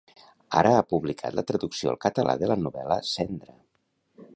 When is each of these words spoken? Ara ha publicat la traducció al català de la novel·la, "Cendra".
Ara 0.61 0.71
ha 0.77 0.85
publicat 0.93 1.37
la 1.41 1.45
traducció 1.51 1.93
al 1.95 2.01
català 2.09 2.37
de 2.43 2.53
la 2.53 2.61
novel·la, 2.67 3.01
"Cendra". 3.15 3.61